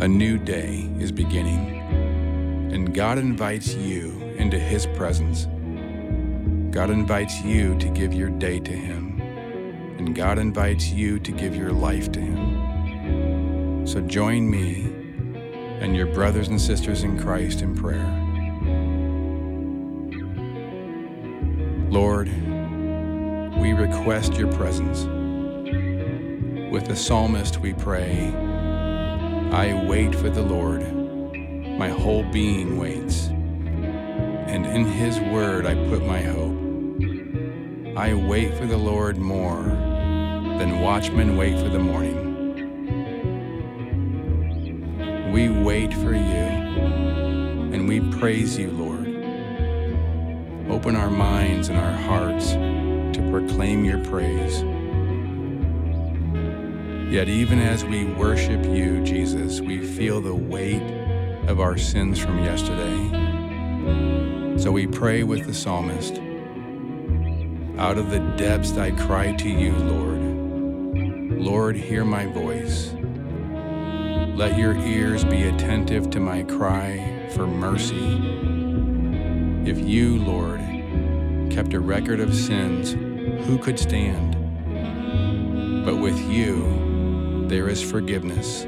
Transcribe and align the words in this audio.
A 0.00 0.08
new 0.08 0.38
day 0.38 0.90
is 0.98 1.12
beginning, 1.12 1.76
and 2.72 2.94
God 2.94 3.18
invites 3.18 3.74
you 3.74 4.10
into 4.38 4.58
His 4.58 4.86
presence. 4.86 5.44
God 6.74 6.88
invites 6.88 7.42
you 7.42 7.78
to 7.78 7.88
give 7.90 8.14
your 8.14 8.30
day 8.30 8.60
to 8.60 8.72
Him, 8.72 9.20
and 9.98 10.14
God 10.14 10.38
invites 10.38 10.88
you 10.88 11.18
to 11.18 11.32
give 11.32 11.54
your 11.54 11.72
life 11.72 12.10
to 12.12 12.18
Him. 12.18 13.86
So 13.86 14.00
join 14.00 14.50
me 14.50 14.86
and 15.80 15.94
your 15.94 16.06
brothers 16.06 16.48
and 16.48 16.58
sisters 16.58 17.04
in 17.04 17.18
Christ 17.18 17.60
in 17.60 17.74
prayer. 17.76 18.08
Lord, 21.90 22.28
we 23.60 23.74
request 23.74 24.32
your 24.32 24.50
presence. 24.50 25.04
With 26.72 26.86
the 26.86 26.96
psalmist, 26.96 27.58
we 27.58 27.74
pray, 27.74 28.32
I 29.52 29.74
wait 29.88 30.14
for 30.14 30.30
the 30.30 30.42
Lord, 30.42 30.80
my 31.76 31.88
whole 31.88 32.22
being 32.30 32.78
waits, 32.78 33.26
and 33.26 34.64
in 34.64 34.84
his 34.84 35.18
word 35.18 35.66
I 35.66 35.74
put 35.88 36.06
my 36.06 36.20
hope. 36.22 36.56
I 37.96 38.14
wait 38.14 38.54
for 38.54 38.66
the 38.66 38.76
Lord 38.76 39.18
more 39.18 39.64
than 39.64 40.80
watchmen 40.80 41.36
wait 41.36 41.58
for 41.58 41.68
the 41.68 41.80
morning. 41.80 42.28
We 45.32 45.48
wait 45.48 45.92
for 45.94 46.14
you, 46.14 46.46
and 47.72 47.88
we 47.88 47.98
praise 48.18 48.56
you, 48.56 48.70
Lord. 48.70 49.08
Open 50.70 50.94
our 50.94 51.10
minds 51.10 51.68
and 51.68 51.76
our 51.76 51.92
hearts 51.92 52.52
to 52.52 53.28
proclaim 53.32 53.84
your 53.84 53.98
praise. 54.04 54.62
Yet, 57.10 57.28
even 57.28 57.58
as 57.58 57.84
we 57.84 58.04
worship 58.04 58.64
you, 58.64 59.02
Jesus, 59.02 59.60
we 59.60 59.84
feel 59.84 60.20
the 60.20 60.32
weight 60.32 60.80
of 61.48 61.58
our 61.58 61.76
sins 61.76 62.20
from 62.20 62.38
yesterday. 62.38 63.32
So 64.56 64.70
we 64.70 64.86
pray 64.86 65.24
with 65.24 65.44
the 65.44 65.52
psalmist 65.52 66.20
Out 67.78 67.98
of 67.98 68.10
the 68.10 68.20
depths 68.36 68.76
I 68.76 68.92
cry 68.92 69.32
to 69.32 69.48
you, 69.48 69.72
Lord. 69.72 70.20
Lord, 71.36 71.74
hear 71.74 72.04
my 72.04 72.26
voice. 72.26 72.94
Let 74.36 74.56
your 74.56 74.76
ears 74.76 75.24
be 75.24 75.48
attentive 75.48 76.10
to 76.10 76.20
my 76.20 76.44
cry 76.44 77.28
for 77.34 77.44
mercy. 77.44 78.38
If 79.66 79.80
you, 79.80 80.18
Lord, 80.18 80.60
kept 81.50 81.74
a 81.74 81.80
record 81.80 82.20
of 82.20 82.36
sins, 82.36 82.92
who 83.46 83.58
could 83.58 83.80
stand? 83.80 84.36
But 85.84 85.96
with 85.96 86.20
you, 86.30 86.89
there 87.50 87.68
is 87.68 87.82
forgiveness, 87.82 88.60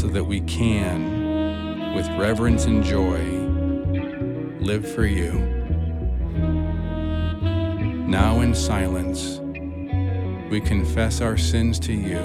so 0.00 0.06
that 0.06 0.22
we 0.22 0.40
can, 0.42 1.94
with 1.96 2.06
reverence 2.10 2.64
and 2.66 2.84
joy, 2.84 3.18
live 4.60 4.88
for 4.94 5.04
you. 5.04 5.32
Now 8.06 8.40
in 8.42 8.54
silence, 8.54 9.40
we 10.48 10.60
confess 10.60 11.20
our 11.20 11.36
sins 11.36 11.80
to 11.80 11.92
you, 11.92 12.20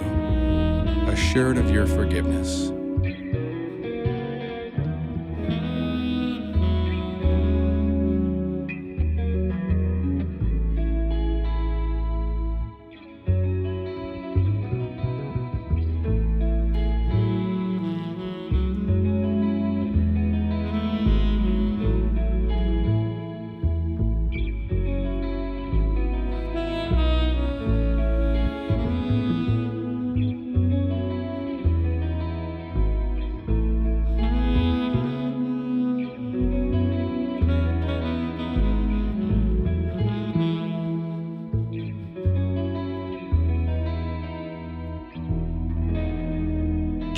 assured 1.09 1.57
of 1.57 1.71
your 1.71 1.87
forgiveness. 1.87 2.71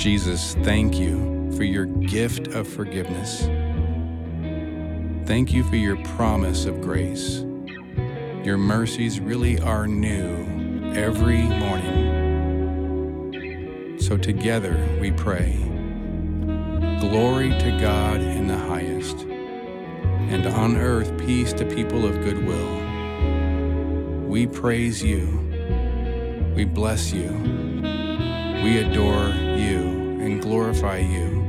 Jesus, 0.04 0.52
thank 0.56 1.00
you 1.00 1.50
for 1.56 1.64
your 1.64 1.86
gift 1.86 2.48
of 2.48 2.68
forgiveness. 2.68 3.48
Thank 5.26 5.54
you 5.54 5.64
for 5.64 5.76
your 5.76 5.96
promise 6.04 6.66
of 6.66 6.82
grace. 6.82 7.42
Your 8.44 8.58
mercies 8.58 9.18
really 9.18 9.58
are 9.60 9.86
new 9.88 10.92
every 10.94 11.40
morning. 11.44 12.28
So 13.98 14.18
together 14.18 14.76
we 15.00 15.10
pray 15.10 15.54
Glory 17.00 17.58
to 17.60 17.78
God 17.80 18.20
in 18.20 18.46
the 18.46 18.58
highest, 18.58 19.20
and 19.20 20.46
on 20.46 20.76
earth 20.76 21.16
peace 21.16 21.54
to 21.54 21.64
people 21.64 22.04
of 22.04 22.20
good 22.22 22.44
will. 22.44 22.78
We 24.28 24.46
praise 24.46 25.02
you. 25.02 25.26
We 26.54 26.66
bless 26.66 27.10
you. 27.10 27.30
We 28.62 28.78
adore 28.78 29.43
and 30.24 30.40
glorify 30.40 30.98
you. 30.98 31.42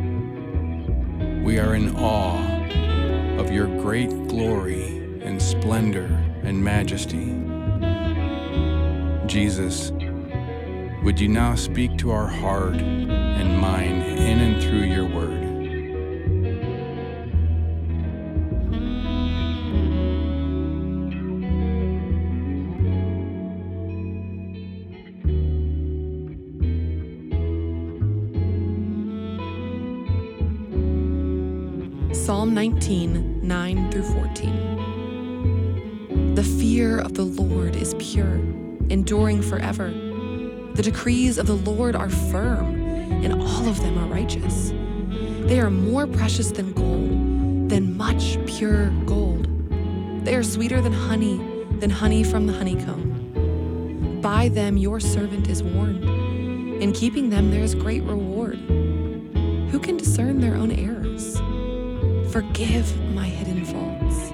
We 1.45 1.59
are 1.59 1.75
in 1.75 1.95
awe 1.95 3.39
of 3.39 3.49
your 3.49 3.67
great 3.81 4.09
glory 4.27 4.97
and 5.21 5.41
splendor 5.41 6.07
and 6.43 6.61
majesty. 6.61 7.33
Jesus, 9.27 9.91
would 11.03 11.19
you 11.19 11.29
now 11.29 11.55
speak 11.55 11.97
to 11.99 12.11
our 12.11 12.27
heart 12.27 12.75
and 12.75 13.57
mind 13.57 14.03
in 14.03 14.39
and 14.39 14.61
through 14.61 14.83
your 14.83 15.05
word? 15.05 15.44
Psalm 32.25 32.55
19, 32.55 33.47
9 33.47 33.91
through 33.91 34.01
14. 34.01 36.33
The 36.33 36.43
fear 36.43 36.97
of 36.97 37.13
the 37.13 37.21
Lord 37.21 37.75
is 37.75 37.93
pure, 37.99 38.39
enduring 38.89 39.43
forever. 39.43 39.89
The 40.73 40.81
decrees 40.81 41.37
of 41.37 41.45
the 41.45 41.53
Lord 41.53 41.95
are 41.95 42.09
firm, 42.09 42.81
and 43.23 43.31
all 43.31 43.69
of 43.69 43.79
them 43.79 43.99
are 43.99 44.07
righteous. 44.07 44.73
They 45.41 45.59
are 45.59 45.69
more 45.69 46.07
precious 46.07 46.49
than 46.49 46.73
gold, 46.73 47.69
than 47.69 47.95
much 47.95 48.43
pure 48.47 48.89
gold. 49.05 49.47
They 50.25 50.33
are 50.33 50.41
sweeter 50.41 50.81
than 50.81 50.93
honey, 50.93 51.37
than 51.77 51.91
honey 51.91 52.23
from 52.23 52.47
the 52.47 52.53
honeycomb. 52.53 54.19
By 54.23 54.49
them 54.49 54.77
your 54.77 54.99
servant 54.99 55.47
is 55.47 55.61
warned. 55.61 56.03
In 56.81 56.91
keeping 56.91 57.29
them 57.29 57.51
there 57.51 57.61
is 57.61 57.75
great 57.75 58.01
reward. 58.01 58.57
Who 59.69 59.79
can 59.79 59.95
discern 59.95 60.41
their 60.41 60.55
own 60.55 60.71
errors? 60.71 61.39
Forgive 62.35 62.99
my 63.13 63.27
hidden 63.27 63.63
faults. 63.63 64.33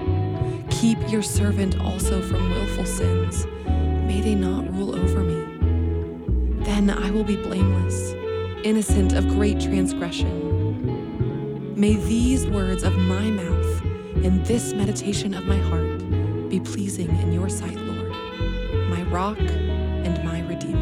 Keep 0.80 0.98
your 1.08 1.22
servant 1.22 1.78
also 1.78 2.20
from 2.20 2.50
willful 2.50 2.84
sins. 2.84 3.46
May 3.64 4.20
they 4.20 4.34
not 4.34 4.68
rule 4.74 4.96
over 4.96 5.20
me. 5.20 6.64
Then 6.64 6.90
I 6.90 7.12
will 7.12 7.22
be 7.22 7.36
blameless, 7.36 8.14
innocent 8.64 9.12
of 9.12 9.28
great 9.28 9.60
transgression. 9.60 11.76
May 11.76 11.94
these 11.94 12.44
words 12.48 12.82
of 12.82 12.98
my 12.98 13.30
mouth 13.30 13.84
and 14.24 14.44
this 14.46 14.72
meditation 14.72 15.32
of 15.32 15.44
my 15.44 15.58
heart 15.58 16.00
be 16.48 16.58
pleasing 16.58 17.08
in 17.20 17.32
your 17.32 17.48
sight, 17.48 17.76
Lord, 17.76 18.10
my 18.90 19.04
rock 19.12 19.38
and 19.38 20.24
my 20.24 20.40
redeemer. 20.48 20.81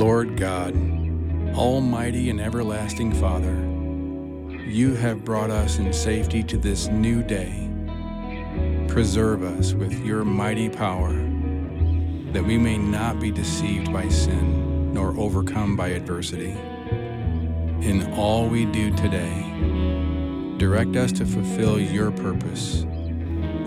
Lord 0.00 0.38
God, 0.38 0.74
Almighty 1.54 2.30
and 2.30 2.40
everlasting 2.40 3.12
Father, 3.12 3.54
you 4.66 4.94
have 4.94 5.26
brought 5.26 5.50
us 5.50 5.76
in 5.76 5.92
safety 5.92 6.42
to 6.44 6.56
this 6.56 6.88
new 6.88 7.22
day. 7.22 7.68
Preserve 8.88 9.42
us 9.42 9.74
with 9.74 9.92
your 10.02 10.24
mighty 10.24 10.70
power, 10.70 11.12
that 12.32 12.42
we 12.42 12.56
may 12.56 12.78
not 12.78 13.20
be 13.20 13.30
deceived 13.30 13.92
by 13.92 14.08
sin 14.08 14.94
nor 14.94 15.14
overcome 15.18 15.76
by 15.76 15.88
adversity. 15.88 16.52
In 17.82 18.10
all 18.16 18.48
we 18.48 18.64
do 18.64 18.96
today, 18.96 19.52
direct 20.56 20.96
us 20.96 21.12
to 21.12 21.26
fulfill 21.26 21.78
your 21.78 22.10
purpose. 22.10 22.86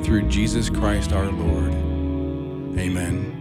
Through 0.01 0.29
Jesus 0.29 0.67
Christ 0.67 1.13
our 1.13 1.31
Lord. 1.31 1.75
Amen. 2.79 3.32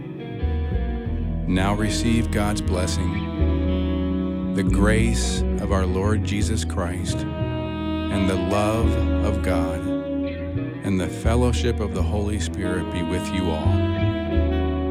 Now 1.47 1.73
receive 1.73 2.31
God's 2.31 2.61
blessing, 2.61 4.53
the 4.55 4.63
grace 4.63 5.41
of 5.59 5.71
our 5.71 5.85
Lord 5.85 6.23
Jesus 6.23 6.63
Christ, 6.63 7.17
and 7.17 8.29
the 8.29 8.35
love 8.35 8.91
of 9.25 9.43
God, 9.43 9.81
and 9.81 10.99
the 10.99 11.09
fellowship 11.09 11.79
of 11.79 11.93
the 11.93 12.03
Holy 12.03 12.39
Spirit 12.39 12.91
be 12.93 13.03
with 13.03 13.27
you 13.33 13.49
all. 13.51 13.73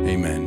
Amen. 0.06 0.41